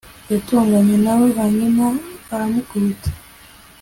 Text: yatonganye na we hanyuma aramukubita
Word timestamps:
yatonganye 0.31 0.95
na 1.05 1.13
we 1.19 1.27
hanyuma 1.39 1.85
aramukubita 2.33 3.09